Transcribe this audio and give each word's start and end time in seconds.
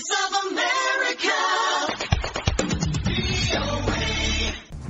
of 0.00 0.37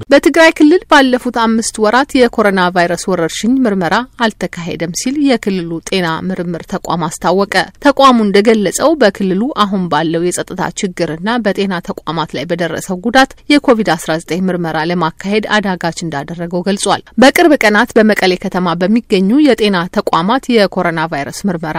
በትግራይ 0.05 0.51
ክልል 0.59 0.83
ባለፉት 0.91 1.37
አምስት 1.43 1.77
ወራት 1.85 2.11
የኮሮና 2.19 2.61
ቫይረስ 2.75 3.03
ወረርሽኝ 3.11 3.53
ምርመራ 3.65 3.95
አልተካሄደም 4.25 4.93
ሲል 5.01 5.17
የክልሉ 5.29 5.71
ጤና 5.89 6.09
ምርምር 6.29 6.63
ተቋም 6.73 7.03
አስታወቀ። 7.07 7.55
ተቋሙ 7.87 8.19
እንደገለጸው 8.27 8.91
በክልሉ 9.01 9.43
አሁን 9.65 9.83
ባለው 9.93 10.25
የጸጥታ 10.27 10.69
ችግርና 10.81 11.37
በጤና 11.45 11.81
ተቋማት 11.89 12.33
ላይ 12.39 12.47
በደረሰው 12.51 13.01
ጉዳት 13.07 13.33
የኮቪድ-19 13.53 14.45
ምርመራ 14.49 14.85
ለማካሄድ 14.91 15.47
አዳጋች 15.59 15.99
እንዳደረገው 16.07 16.65
ገልጿል። 16.69 17.05
በቅርብ 17.23 17.55
ቀናት 17.63 17.93
በመቀሌ 17.99 18.33
ከተማ 18.45 18.77
በሚገኙ 18.83 19.31
የጤና 19.49 19.77
ተቋማት 19.99 20.47
የኮሮና 20.57 21.03
ቫይረስ 21.13 21.41
ምርመራ 21.49 21.79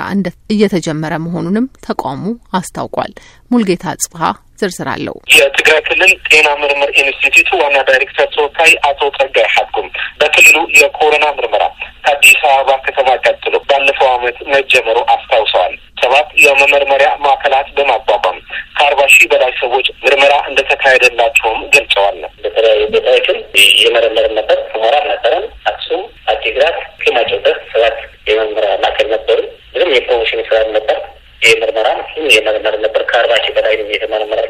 እየተጀመረ 0.49 1.13
መሆኑንም 1.25 1.65
ተቋሙ 1.87 2.23
አስታውቋል። 2.57 3.13
ሙልጌታ 3.51 3.95
ጽብሀ 4.03 4.23
ዝርዝር 4.61 4.87
አለው። 4.93 5.15
የትግራይ 5.35 5.81
ክልል 5.87 6.11
ጤና 6.29 6.47
ምርምር 6.61 6.89
ኢንስቲትዩት 7.01 7.49
ዳይሬክተር 7.87 8.27
ተወካይ 8.33 8.71
አቶ 8.89 9.01
ጸጋይ 9.17 9.47
ሐኩም 9.55 9.87
በክልሉ 10.21 10.57
የኮሮና 10.79 11.25
ምርመራ 11.37 11.63
ከአዲስ 12.03 12.39
አበባ 12.49 12.75
ከተማ 12.85 13.09
ቀጥሎ 13.25 13.55
ባለፈው 13.69 14.07
ዓመት 14.13 14.37
መጀመሩ 14.53 14.97
አስታውሰዋል። 15.13 15.73
ሰባት 16.01 16.29
የመመርመሪያ 16.43 17.09
ማዕከላት 17.23 17.67
በማቋቋም 17.77 18.37
ከአርባ 18.77 19.01
ሺህ 19.13 19.27
በላይ 19.31 19.51
ሰዎች 19.59 19.87
ምርመራ 20.03 20.33
እንደተካሄደላቸውም 20.49 21.59
ገልጸዋል። 21.75 22.17
በተለያዩ 22.43 22.83
ቦታዎችም 22.93 23.37
እየመረመርን 23.61 24.35
ነበር። 24.39 24.59
ሁመራ 24.73 24.95
ነበረን፣ 25.11 25.45
አክሱም፣ 25.71 26.03
አዲግራት፣ 26.33 26.77
ፊማጮበት 27.01 27.59
ሰባት 27.73 27.97
የመመራ 28.29 28.67
ማዕከል 28.83 29.09
ነበሩ። 29.15 29.39
ብዙም 29.73 29.93
የፕሮሞሽን 29.95 30.41
ስራ 30.49 30.61
ነበር። 30.77 30.99
የምርመራ 31.41 31.89
የመረመር 32.31 32.75
ነበር። 32.85 33.03
ከአርባ 33.11 33.33
ሺህ 33.43 33.53
በላይ 33.57 33.75
የተመረመረ 33.93 34.41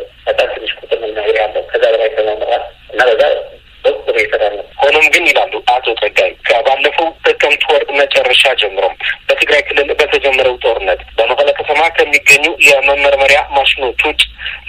መጨረሻ 8.09 8.43
ጀምሮም 8.61 8.93
በትግራይ 9.27 9.61
ክልል 9.67 9.89
በተጀመረው 9.99 10.55
ጦርነት 10.63 11.01
በመቀለ 11.17 11.49
ከተማ 11.59 11.81
ከሚገኙ 11.97 12.45
የመመርመሪያ 12.67 13.39
ማሽኖች 13.57 13.99
ውጭ 14.07 14.21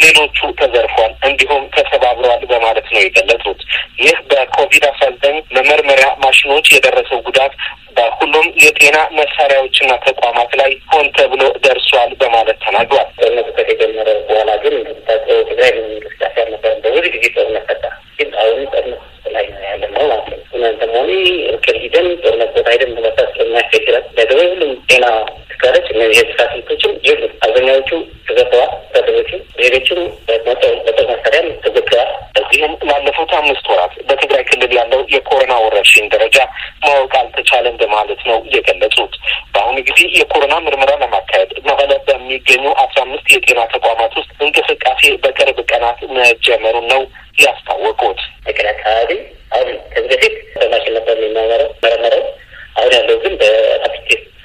ሌሎቹ 0.03 0.39
ተዘርፏል፣ 0.61 1.13
እንዲሁም 1.29 1.63
ተሰባብረዋል 1.77 2.43
በማለት 2.51 2.87
ነው 2.93 3.01
የገለጹት። 3.03 3.61
ይህ 4.03 4.19
በኮቪድ 4.31 4.85
አስራ 4.91 5.09
ዘጠኝ 5.15 5.37
መመርመሪያ 5.57 6.09
ማሽኖች 6.25 6.67
የደረሰው 6.75 7.21
ጉዳት 7.29 7.55
በሁሉም 7.97 8.47
የጤና 8.65 8.99
መሳሪያዎችና 9.19 9.93
ተቋማት 10.07 10.51
ላይ 10.61 10.73
ሆን 10.93 11.07
ተብሎ 11.17 11.43
ደርሷል 11.65 12.13
በማለት 12.21 12.59
ተናግሯል። 12.67 13.09
ሊኖራቸው 23.73 23.81
ይችላል። 23.81 24.05
በተለይ 24.17 24.47
ሁሉም 24.53 24.73
ጤና 24.91 25.05
ተካለች 25.53 25.87
እነዚህ 25.93 26.17
የስራ 26.21 26.43
ስልቶችም 26.53 26.93
ይሉ 27.07 27.23
አብዛኛዎቹ 27.45 27.91
ተዘግተዋል። 28.29 28.71
በተቦቹ 28.93 29.31
ሌሎችም 29.61 30.01
በጦር 30.47 30.75
መሳሪያ 31.11 31.41
ተዘግተዋል። 31.65 32.11
እዚህም 32.41 32.73
ላለፉት 32.89 33.33
አምስት 33.39 33.67
ወራት 33.73 33.95
በትግራይ 34.09 34.43
ክልል 34.51 34.73
ያለው 34.79 35.01
የኮሮና 35.15 35.53
ወረርሽኝ 35.65 36.07
ደረጃ 36.15 36.37
ማወቅ 36.85 37.13
አልተቻለም 37.21 37.77
በማለት 37.83 38.21
ነው 38.31 38.39
የገለጹት። 38.55 39.15
በአሁኑ 39.55 39.77
ጊዜ 39.89 40.01
የኮሮና 40.19 40.55
ምርመራ 40.67 40.93
ለማካሄድ 41.03 41.53
መቀለ 41.69 41.93
በሚገኙ 42.09 42.65
አስራ 42.85 42.99
አምስት 43.07 43.27
የጤና 43.35 43.61
ተቋማት 43.75 44.15
ውስጥ 44.21 44.31
እንቅስቃሴ 44.47 45.03
በቅርብ 45.25 45.59
ቀናት 45.71 46.01
መጀመሩን 46.19 46.89
ነው 46.95 47.03
ያስታወቁት። 47.45 48.21
መቀለ 48.47 48.67
አካባቢ 48.75 49.11
አሁን 49.53 49.71
ከዚህ 49.93 50.11
በፊት 50.13 50.35
በማሽን 50.57 50.95
ነበር 50.99 51.17
የሚመረመረው። 51.21 52.25
አሁን 52.77 52.93
ያለው 52.97 53.17
ግን 53.23 53.33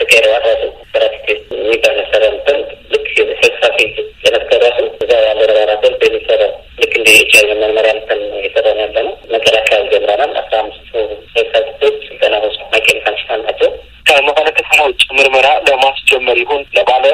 ተካሄደ 0.08 0.28
ራሱ 0.46 0.64
ተራፊ 0.92 1.26
ሚጋ 1.62 1.84
ንትን 1.98 2.60
ልክ 2.92 3.06
ፍልሳፊ 3.40 3.78
ጥረት 4.24 4.52
እዛ 4.98 5.12
ያለ 5.24 5.40
ረራራቶች 5.50 5.96
በሚሰራ 6.02 6.42
ልክ 6.80 6.94
እንደ 7.00 7.08
ኤች 7.16 7.34
አይ 7.40 7.48
መመሪያ 7.62 7.94
ንትን 7.98 8.22
የሰራ 8.44 8.68
ያለ 8.82 8.96
ነው። 9.00 9.14
መቀሌ 9.34 9.56
ጀምረናል። 9.94 10.32
አስራ 10.42 10.54
አምስቱ 10.62 10.92
ፍልሳፊቶች 11.34 11.98
ስልጠና 12.08 12.36
ወስዶ 12.46 12.62
መቀሌ 12.76 12.98
ፋንክሽናል 13.06 13.42
ናቸው። 13.48 13.72
ከመቀለ 14.06 14.48
ከተማ 14.58 14.80
ውጭ 14.90 15.04
ምርመራ 15.18 15.48
ለማስጀመር 15.68 16.38
ይሁን 16.42 16.62
ለባለ 16.76 17.06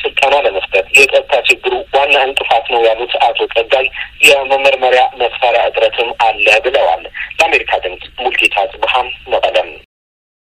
ስልጠና 0.00 0.34
ለመስጠት 0.46 0.86
የጸጥታ 0.96 1.34
ችግሩ 1.48 1.72
ዋና 1.94 2.16
እንቅፋት 2.26 2.66
ነው 2.72 2.80
ያሉት 2.86 3.12
አቶ 3.26 3.48
ጸጋይ 3.54 3.86
የመመርመሪያ 4.26 5.02
መሳሪያ 5.20 5.62
እጥረትም 5.68 6.10
አለ 6.26 6.46
ብለዋል። 6.64 7.02
ለአሜሪካ 7.38 7.80
ድምጽ 7.84 8.04
ሙልጌታ 8.20 8.66
ጽብሃም 8.72 9.08
መቀለ 9.32 9.56